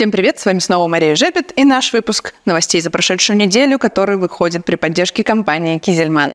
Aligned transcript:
Всем 0.00 0.10
привет, 0.10 0.38
с 0.38 0.46
вами 0.46 0.60
снова 0.60 0.88
Мария 0.88 1.14
Жепет 1.14 1.52
и 1.56 1.64
наш 1.64 1.92
выпуск 1.92 2.32
новостей 2.46 2.80
за 2.80 2.90
прошедшую 2.90 3.36
неделю, 3.36 3.78
который 3.78 4.16
выходит 4.16 4.64
при 4.64 4.76
поддержке 4.76 5.22
компании 5.22 5.76
«Кизельман». 5.76 6.32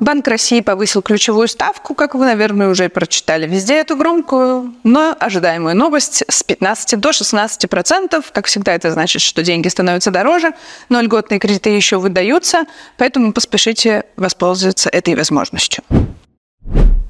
Банк 0.00 0.26
России 0.26 0.60
повысил 0.60 1.02
ключевую 1.02 1.46
ставку, 1.46 1.94
как 1.94 2.16
вы, 2.16 2.24
наверное, 2.24 2.66
уже 2.66 2.88
прочитали 2.88 3.46
везде 3.46 3.74
эту 3.74 3.96
громкую, 3.96 4.74
но 4.82 5.16
ожидаемую 5.20 5.76
новость 5.76 6.24
с 6.28 6.42
15 6.42 6.98
до 6.98 7.12
16 7.12 7.70
процентов. 7.70 8.32
Как 8.32 8.46
всегда, 8.46 8.74
это 8.74 8.90
значит, 8.90 9.22
что 9.22 9.44
деньги 9.44 9.68
становятся 9.68 10.10
дороже, 10.10 10.54
но 10.88 11.00
льготные 11.00 11.38
кредиты 11.38 11.70
еще 11.70 11.98
выдаются, 11.98 12.64
поэтому 12.96 13.32
поспешите 13.32 14.02
воспользоваться 14.16 14.88
этой 14.88 15.14
возможностью. 15.14 15.84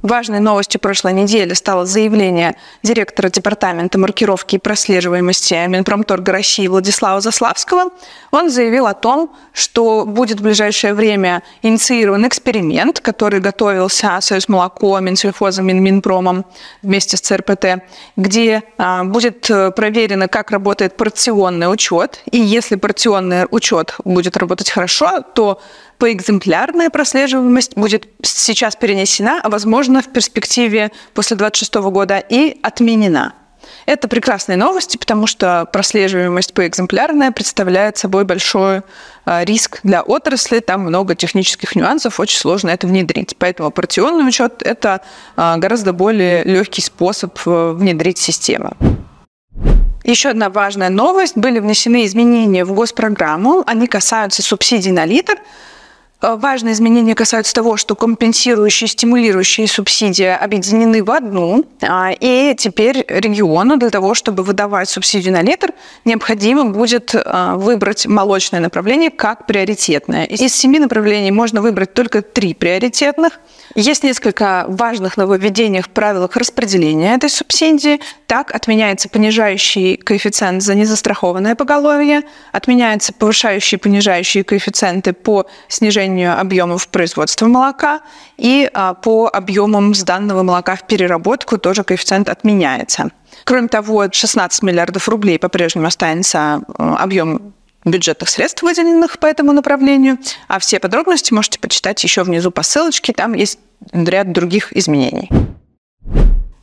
Важной 0.07 0.38
новостью 0.38 0.80
прошлой 0.80 1.14
недели 1.14 1.52
стало 1.54 1.84
заявление 1.84 2.54
директора 2.84 3.29
Департамента 3.29 3.98
маркировки 3.98 4.54
и 4.54 4.59
прослеживаемости 4.59 5.54
Минпромторга 5.66 6.30
России 6.30 6.68
Владислава 6.68 7.21
Заславского. 7.21 7.90
Он 8.30 8.49
заявил 8.49 8.86
о 8.86 8.94
том, 8.94 9.35
что 9.53 10.04
будет 10.07 10.39
в 10.39 10.44
ближайшее 10.44 10.94
время 10.94 11.43
инициирован 11.63 12.25
эксперимент, 12.25 13.00
который 13.00 13.40
готовился 13.40 14.18
Союз 14.21 14.49
молоко, 14.49 14.96
Минсельхозом, 15.00 15.66
Минпромом 15.66 16.44
вместе 16.82 17.16
с 17.16 17.21
ЦРПТ, 17.22 17.82
где 18.14 18.63
а, 18.79 19.02
будет 19.02 19.50
проверено, 19.75 20.29
как 20.29 20.52
работает 20.52 20.96
порционный 20.96 21.66
учет. 21.72 22.22
И 22.30 22.38
если 22.38 22.77
порционный 22.77 23.49
учет 23.50 23.96
будет 24.04 24.36
работать 24.36 24.71
хорошо, 24.71 25.25
то 25.35 25.61
поэкземплярная 25.99 26.91
прослеживаемость 26.91 27.77
будет 27.77 28.08
сейчас 28.22 28.77
перенесена, 28.77 29.41
а 29.43 29.49
возможно 29.49 29.96
в 30.03 30.13
перспективе 30.13 30.91
после 31.14 31.36
2026 31.36 31.75
года 31.91 32.19
и 32.19 32.59
отменена. 32.62 33.34
Это 33.86 34.09
прекрасные 34.09 34.56
новости, 34.56 34.97
потому 34.97 35.27
что 35.27 35.69
прослеживаемость 35.72 36.55
поэкземплярная 36.55 37.31
представляет 37.33 37.97
собой 37.97 38.25
большой 38.25 38.83
а, 39.25 39.45
риск 39.45 39.80
для 39.83 40.03
отрасли, 40.03 40.61
там 40.61 40.83
много 40.83 41.14
технических 41.14 41.77
нюансов, 41.77 42.19
очень 42.20 42.38
сложно 42.38 42.70
это 42.70 42.86
внедрить. 42.86 43.36
Поэтому 43.38 43.69
операционный 43.69 44.27
учет– 44.27 44.62
это 44.64 45.03
а, 45.36 45.56
гораздо 45.56 45.92
более 45.92 46.44
легкий 46.44 46.83
способ 46.83 47.38
э, 47.47 47.72
внедрить 47.72 48.19
систему. 48.19 48.72
Еще 50.05 50.28
одна 50.28 50.50
важная 50.50 50.88
новость. 50.88 51.36
Были 51.36 51.58
внесены 51.58 52.05
изменения 52.06 52.64
в 52.64 52.72
госпрограмму. 52.72 53.64
Они 53.66 53.88
касаются 53.88 54.42
субсидий 54.42 54.92
на 54.92 55.05
литр. 55.05 55.36
Э, 56.27 56.36
важные 56.36 56.72
изменения 56.72 57.14
касаются 57.14 57.55
того, 57.55 57.77
что 57.77 57.94
компенсирующие 57.94 58.88
стимулирующие 58.88 59.69
субсидии 59.69 60.27
объединены 60.27 61.05
в 61.05 61.10
одну, 61.10 61.64
а, 61.82 62.10
и 62.19 62.55
теперь 62.58 63.05
региону 63.08 63.77
для 63.77 63.91
того, 63.91 64.14
чтобы 64.14 64.42
выдавать 64.42 64.88
субсидию 64.88 65.32
на 65.32 65.42
литр, 65.42 65.72
необходимо 66.04 66.64
будет 66.64 67.14
э, 67.14 67.52
выбрать 67.54 68.06
молочное 68.06 68.60
направление 68.60 69.10
как 69.10 69.47
приоритетное. 69.47 70.24
Из 70.24 70.54
семи 70.54 70.78
направлений 70.80 71.30
можно 71.30 71.62
выбрать 71.62 71.94
только 71.94 72.22
три 72.22 72.54
приоритетных. 72.54 73.38
Есть 73.74 74.02
несколько 74.02 74.64
важных 74.69 75.16
нововведений 75.16 75.82
в 75.82 75.91
правилах 75.91 76.36
распределения 76.36 77.14
этой 77.14 77.30
субсидии. 77.30 78.00
Так, 78.27 78.54
отменяется 78.54 79.08
понижающий 79.08 79.97
коэффициент 79.97 80.62
за 80.62 80.74
незастрахованное 80.74 81.54
поголовье, 81.54 82.22
отменяются 82.52 83.12
повышающие 83.12 83.78
и 83.78 83.80
понижающие 83.80 84.44
коэффициенты 84.44 85.12
по 85.12 85.47
снижению 85.69 86.16
снижению 86.17 86.41
объемов 86.41 86.89
производства 86.89 87.47
молока, 87.47 88.00
и 88.39 88.69
а, 88.72 88.95
по 88.95 89.28
объемам 89.33 89.95
сданного 89.95 90.42
молока 90.42 90.77
в 90.77 90.86
переработку 90.86 91.59
тоже 91.59 91.84
коэффициент 91.84 92.28
отменяется. 92.28 93.11
Кроме 93.45 93.69
того, 93.69 94.06
16 94.11 94.62
миллиардов 94.62 95.09
рублей 95.09 95.39
по-прежнему 95.39 95.87
останется 95.87 96.39
а, 96.78 96.97
объем 96.97 97.53
бюджетных 97.84 98.28
средств, 98.28 98.62
выделенных 98.62 99.19
по 99.19 99.27
этому 99.27 99.53
направлению. 99.53 100.19
А 100.48 100.59
все 100.59 100.81
подробности 100.81 101.33
можете 101.33 101.61
почитать 101.61 102.03
еще 102.03 102.22
внизу 102.22 102.50
по 102.50 102.62
ссылочке. 102.62 103.12
Там 103.12 103.34
есть 103.34 103.59
ряд 103.93 104.32
других 104.32 104.76
изменений. 104.76 105.28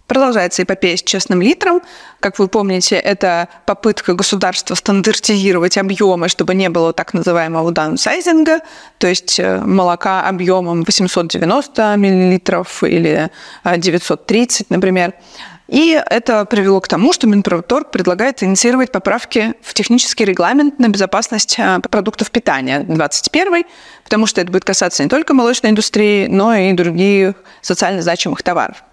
Продолжается 0.07 0.63
эпопея 0.63 0.97
с 0.97 1.03
честным 1.03 1.41
литром. 1.41 1.81
Как 2.19 2.37
вы 2.37 2.49
помните, 2.49 2.95
это 2.97 3.47
попытка 3.65 4.13
государства 4.13 4.75
стандартизировать 4.75 5.77
объемы, 5.77 6.27
чтобы 6.27 6.55
не 6.55 6.69
было 6.69 6.91
так 6.91 7.13
называемого 7.13 7.71
даунсайзинга, 7.71 8.59
то 8.97 9.07
есть 9.07 9.39
э, 9.39 9.59
молока 9.59 10.27
объемом 10.27 10.83
890 10.83 11.95
миллилитров 11.95 12.83
или 12.83 13.29
930, 13.65 14.61
э, 14.61 14.65
например. 14.69 15.13
И 15.69 15.99
это 16.09 16.43
привело 16.45 16.81
к 16.81 16.89
тому, 16.89 17.13
что 17.13 17.25
Минпромторг 17.25 17.89
предлагает 17.89 18.43
инициировать 18.43 18.91
поправки 18.91 19.53
в 19.61 19.73
технический 19.73 20.25
регламент 20.25 20.79
на 20.79 20.89
безопасность 20.89 21.55
э, 21.57 21.79
продуктов 21.79 22.29
питания 22.29 22.81
21 22.81 23.63
потому 24.03 24.27
что 24.27 24.41
это 24.41 24.51
будет 24.51 24.65
касаться 24.65 25.01
не 25.01 25.09
только 25.09 25.33
молочной 25.33 25.71
индустрии, 25.71 26.27
но 26.27 26.53
и 26.53 26.73
других 26.73 27.35
социально 27.61 28.01
значимых 28.01 28.43
товаров. 28.43 28.83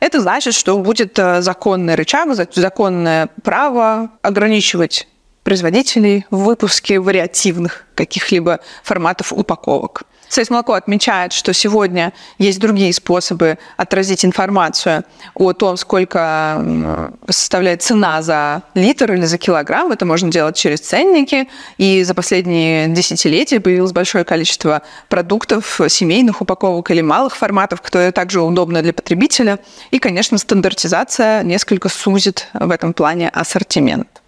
Это 0.00 0.20
значит, 0.20 0.54
что 0.54 0.78
будет 0.78 1.18
э, 1.18 1.42
законный 1.42 1.94
рычаг, 1.94 2.34
законное 2.54 3.28
право 3.42 4.10
ограничивать 4.22 5.06
производителей 5.42 6.26
в 6.30 6.38
выпуске 6.44 6.98
вариативных 6.98 7.84
каких-либо 7.94 8.60
форматов 8.82 9.32
упаковок. 9.32 10.04
Союз 10.30 10.48
молоко 10.48 10.74
отмечает, 10.74 11.32
что 11.32 11.52
сегодня 11.52 12.12
есть 12.38 12.60
другие 12.60 12.92
способы 12.92 13.58
отразить 13.76 14.24
информацию 14.24 15.02
о 15.34 15.52
том, 15.52 15.76
сколько 15.76 17.12
составляет 17.28 17.82
цена 17.82 18.22
за 18.22 18.62
литр 18.74 19.12
или 19.12 19.24
за 19.24 19.38
килограмм. 19.38 19.90
Это 19.90 20.06
можно 20.06 20.30
делать 20.30 20.54
через 20.56 20.78
ценники. 20.80 21.48
И 21.78 22.04
за 22.04 22.14
последние 22.14 22.86
десятилетия 22.86 23.58
появилось 23.58 23.90
большое 23.90 24.22
количество 24.22 24.82
продуктов, 25.08 25.80
семейных 25.88 26.40
упаковок 26.40 26.92
или 26.92 27.00
малых 27.00 27.34
форматов, 27.34 27.82
которые 27.82 28.12
также 28.12 28.40
удобны 28.40 28.82
для 28.82 28.92
потребителя. 28.92 29.58
И, 29.90 29.98
конечно, 29.98 30.38
стандартизация 30.38 31.42
несколько 31.42 31.88
сузит 31.88 32.46
в 32.54 32.70
этом 32.70 32.92
плане 32.92 33.30
ассортимент. 33.30 34.19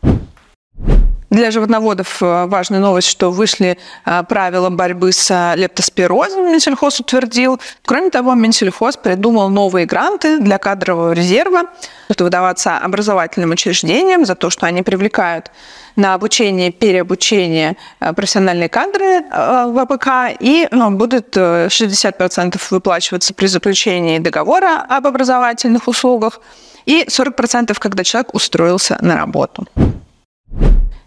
Для 1.32 1.50
животноводов 1.50 2.22
э, 2.22 2.44
важная 2.44 2.78
новость, 2.78 3.08
что 3.08 3.30
вышли 3.30 3.78
э, 4.04 4.22
правила 4.24 4.68
борьбы 4.68 5.12
с 5.12 5.30
э, 5.30 5.58
лептоспирозом, 5.58 6.52
Минсельхоз 6.52 7.00
утвердил. 7.00 7.58
Кроме 7.86 8.10
того, 8.10 8.34
Минсельхоз 8.34 8.98
придумал 8.98 9.48
новые 9.48 9.86
гранты 9.86 10.38
для 10.40 10.58
кадрового 10.58 11.12
резерва, 11.12 11.62
что 12.10 12.24
выдаваться 12.24 12.76
образовательным 12.76 13.52
учреждениям 13.52 14.26
за 14.26 14.34
то, 14.34 14.50
что 14.50 14.66
они 14.66 14.82
привлекают 14.82 15.50
на 15.96 16.12
обучение, 16.12 16.70
переобучение 16.70 17.78
профессиональные 17.98 18.68
кадры 18.68 19.22
в 19.30 19.78
АПК, 19.78 20.36
и 20.38 20.68
будут 20.70 21.34
60% 21.34 22.60
выплачиваться 22.68 23.32
при 23.32 23.46
заключении 23.46 24.18
договора 24.18 24.84
об 24.86 25.06
образовательных 25.06 25.88
услугах, 25.88 26.40
и 26.84 27.04
40% 27.04 27.74
когда 27.78 28.04
человек 28.04 28.34
устроился 28.34 28.98
на 29.00 29.16
работу. 29.16 29.66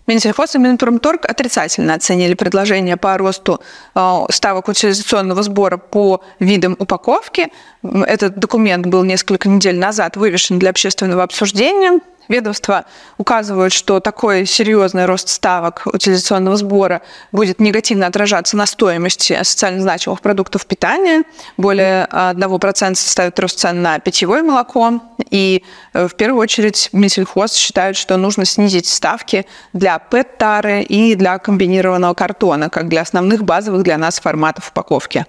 Минсельхоз 0.07 0.55
и 0.55 0.59
Минпромторг 0.59 1.25
отрицательно 1.25 1.95
оценили 1.95 2.35
предложение 2.35 2.97
по 2.97 3.17
росту 3.17 3.59
э, 3.95 4.19
ставок 4.29 4.67
утилизационного 4.67 5.41
сбора 5.43 5.77
по 5.77 6.21
видам 6.39 6.75
упаковки. 6.77 7.51
Этот 7.83 8.37
документ 8.37 8.85
был 8.85 9.03
несколько 9.03 9.49
недель 9.49 9.77
назад 9.77 10.15
вывешен 10.15 10.59
для 10.59 10.69
общественного 10.69 11.23
обсуждения. 11.23 11.99
Ведомства 12.27 12.85
указывают, 13.17 13.73
что 13.73 13.99
такой 13.99 14.45
серьезный 14.45 15.05
рост 15.05 15.29
ставок 15.29 15.83
утилизационного 15.85 16.57
сбора 16.57 17.01
будет 17.31 17.59
негативно 17.59 18.07
отражаться 18.07 18.57
на 18.57 18.65
стоимости 18.65 19.37
социально 19.43 19.81
значимых 19.81 20.21
продуктов 20.21 20.65
питания. 20.65 21.23
Более 21.57 22.05
1% 22.05 22.95
составит 22.95 23.39
рост 23.39 23.59
цен 23.59 23.81
на 23.81 23.99
питьевое 23.99 24.43
молоко. 24.43 25.01
И 25.29 25.63
э, 25.93 26.07
в 26.07 26.15
первую 26.15 26.41
очередь 26.41 26.89
Минсельхоз 26.91 27.53
считают, 27.53 27.97
что 27.97 28.17
нужно 28.17 28.45
снизить 28.45 28.87
ставки 28.87 29.45
для 29.73 29.99
ПЭТ-тары 29.99 30.81
и 30.81 31.15
для 31.15 31.37
комбинированного 31.37 32.13
картона, 32.13 32.69
как 32.69 32.89
для 32.89 33.01
основных 33.01 33.43
базовых 33.43 33.83
для 33.83 33.97
нас 33.97 34.19
форматов 34.19 34.69
упаковки. 34.69 35.25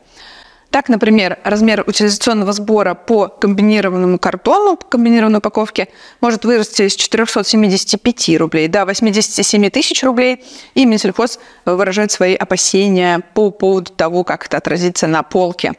Так, 0.76 0.90
например, 0.90 1.38
размер 1.43 1.84
утилизационного 1.87 2.52
сбора 2.52 2.93
по 2.93 3.28
комбинированному 3.28 4.19
картону, 4.19 4.76
по 4.76 4.84
комбинированной 4.84 5.38
упаковке, 5.38 5.88
может 6.20 6.44
вырасти 6.44 6.87
с 6.87 6.96
475 6.96 8.37
рублей 8.38 8.69
до 8.69 8.84
87 8.84 9.70
тысяч 9.70 10.05
рублей. 10.05 10.44
И 10.75 10.84
Минсельхоз 10.84 11.38
выражает 11.64 12.12
свои 12.12 12.34
опасения 12.34 13.23
по 13.32 13.50
поводу 13.50 13.90
того, 13.90 14.23
как 14.23 14.44
это 14.44 14.58
отразится 14.58 15.06
на 15.06 15.23
полке. 15.23 15.73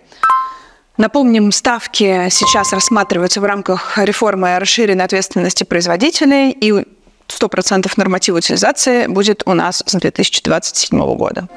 Напомним, 0.97 1.51
ставки 1.51 2.29
сейчас 2.31 2.73
рассматриваются 2.73 3.39
в 3.39 3.45
рамках 3.45 3.99
реформы 3.99 4.57
расширенной 4.57 5.05
ответственности 5.05 5.63
производителей, 5.63 6.49
и 6.49 6.71
100% 7.27 7.91
норматива 7.97 8.37
утилизации 8.37 9.05
будет 9.05 9.43
у 9.45 9.53
нас 9.53 9.83
с 9.85 9.91
2027 9.93 11.15
года. 11.15 11.47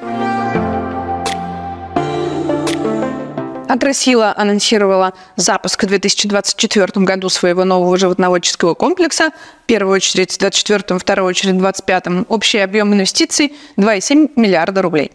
Агросила 3.71 4.33
анонсировала 4.35 5.13
запуск 5.37 5.83
в 5.83 5.87
2024 5.87 7.05
году 7.05 7.29
своего 7.29 7.63
нового 7.63 7.95
животноводческого 7.95 8.73
комплекса. 8.73 9.29
В 9.63 9.65
первую 9.67 9.95
очередь 9.95 10.33
в 10.33 10.37
2024, 10.39 10.99
в 10.99 11.01
вторую 11.01 11.29
очередь 11.29 11.55
в 11.55 11.59
2025. 11.59 12.25
Общий 12.27 12.57
объем 12.57 12.93
инвестиций 12.93 13.53
2,7 13.77 14.31
миллиарда 14.35 14.81
рублей. 14.81 15.11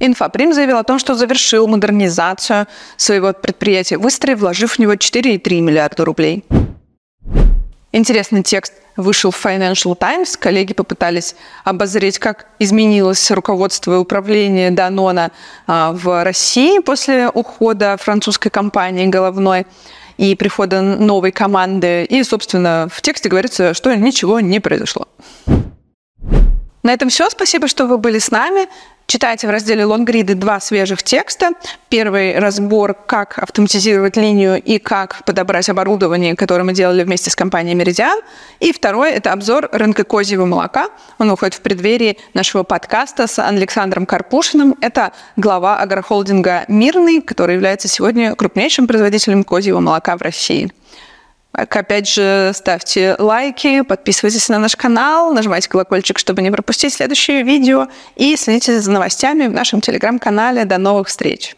Инфоприм 0.00 0.54
заявил 0.54 0.78
о 0.78 0.82
том, 0.82 0.98
что 0.98 1.14
завершил 1.14 1.66
модернизацию 1.66 2.68
своего 2.96 3.34
предприятия 3.34 3.98
в 3.98 4.08
Истре, 4.08 4.34
вложив 4.34 4.72
в 4.72 4.78
него 4.78 4.94
4,3 4.94 5.60
миллиарда 5.60 6.06
рублей. 6.06 6.42
Интересный 7.96 8.42
текст 8.42 8.74
вышел 8.98 9.30
в 9.30 9.42
Financial 9.42 9.96
Times. 9.96 10.36
Коллеги 10.36 10.74
попытались 10.74 11.34
обозреть, 11.64 12.18
как 12.18 12.44
изменилось 12.58 13.30
руководство 13.30 13.94
и 13.94 13.96
управление 13.96 14.70
Данона 14.70 15.32
а, 15.66 15.92
в 15.92 16.22
России 16.22 16.80
после 16.80 17.30
ухода 17.30 17.96
французской 17.98 18.50
компании 18.50 19.06
головной 19.06 19.66
и 20.18 20.34
прихода 20.34 20.82
новой 20.82 21.32
команды. 21.32 22.04
И, 22.04 22.22
собственно, 22.22 22.86
в 22.92 23.00
тексте 23.00 23.30
говорится, 23.30 23.72
что 23.72 23.94
ничего 23.96 24.40
не 24.40 24.60
произошло. 24.60 25.08
На 26.86 26.92
этом 26.92 27.08
все. 27.08 27.28
Спасибо, 27.28 27.66
что 27.66 27.86
вы 27.86 27.98
были 27.98 28.20
с 28.20 28.30
нами. 28.30 28.68
Читайте 29.08 29.48
в 29.48 29.50
разделе 29.50 29.84
«Лонгриды» 29.84 30.36
два 30.36 30.60
свежих 30.60 31.02
текста. 31.02 31.50
Первый 31.88 32.38
разбор, 32.38 32.94
как 32.94 33.40
автоматизировать 33.40 34.16
линию 34.16 34.62
и 34.62 34.78
как 34.78 35.24
подобрать 35.24 35.68
оборудование, 35.68 36.36
которое 36.36 36.62
мы 36.62 36.74
делали 36.74 37.02
вместе 37.02 37.28
с 37.28 37.34
компанией 37.34 37.74
«Меридиан». 37.74 38.20
И 38.60 38.70
второй– 38.70 39.10
это 39.12 39.32
обзор 39.32 39.68
рынка 39.72 40.04
козьего 40.04 40.44
молока. 40.44 40.90
Он 41.18 41.28
уходит 41.28 41.54
в 41.54 41.60
преддверии 41.60 42.18
нашего 42.34 42.62
подкаста 42.62 43.26
с 43.26 43.44
Александром 43.44 44.06
Карпушиным. 44.06 44.76
Это 44.80 45.12
глава 45.34 45.80
агрохолдинга 45.80 46.66
«Мирный», 46.68 47.20
который 47.20 47.56
является 47.56 47.88
сегодня 47.88 48.36
крупнейшим 48.36 48.86
производителем 48.86 49.42
козьего 49.42 49.80
молока 49.80 50.16
в 50.16 50.22
России. 50.22 50.70
Опять 51.56 52.06
же, 52.06 52.52
ставьте 52.54 53.16
лайки, 53.18 53.80
подписывайтесь 53.80 54.50
на 54.50 54.58
наш 54.58 54.76
канал, 54.76 55.32
нажимайте 55.32 55.70
колокольчик, 55.70 56.18
чтобы 56.18 56.42
не 56.42 56.50
пропустить 56.50 56.92
следующее 56.92 57.42
видео, 57.42 57.88
и 58.14 58.36
следите 58.36 58.78
за 58.78 58.90
новостями 58.90 59.46
в 59.46 59.52
нашем 59.52 59.80
телеграм-канале. 59.80 60.66
До 60.66 60.76
новых 60.76 61.08
встреч! 61.08 61.56